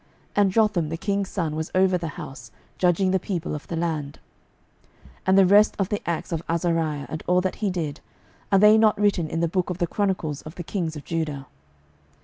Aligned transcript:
And 0.35 0.51
Jotham 0.51 0.89
the 0.89 0.97
king's 0.97 1.29
son 1.29 1.55
was 1.55 1.69
over 1.75 1.95
the 1.95 2.07
house, 2.17 2.49
judging 2.79 3.11
the 3.11 3.19
people 3.19 3.53
of 3.53 3.67
the 3.67 3.75
land. 3.75 4.17
12:015:006 5.11 5.11
And 5.27 5.37
the 5.37 5.45
rest 5.45 5.75
of 5.77 5.89
the 5.89 6.01
acts 6.09 6.31
of 6.31 6.41
Azariah, 6.49 7.05
and 7.07 7.21
all 7.27 7.39
that 7.41 7.57
he 7.57 7.69
did, 7.69 7.99
are 8.51 8.57
they 8.57 8.79
not 8.79 8.99
written 8.99 9.29
in 9.29 9.41
the 9.41 9.47
book 9.47 9.69
of 9.69 9.77
the 9.77 9.85
chronicles 9.85 10.41
of 10.41 10.55
the 10.55 10.63
kings 10.63 10.95
of 10.95 11.03
Judah? 11.05 11.45